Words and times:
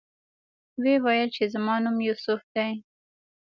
ویې 0.81 0.95
ویل 1.05 1.29
چې 1.35 1.43
زما 1.53 1.75
نوم 1.83 1.97
یوسف 2.07 2.41
دی. 2.53 2.71